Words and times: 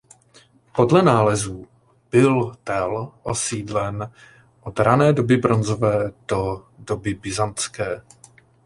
Podle 0.75 1.01
nálezů 1.01 1.67
byl 2.11 2.51
tel 2.63 3.11
osídlen 3.23 4.11
od 4.61 4.79
rané 4.79 5.13
doby 5.13 5.37
bronzové 5.37 6.11
do 6.29 6.67
doby 6.79 7.13
byzantské. 7.13 8.01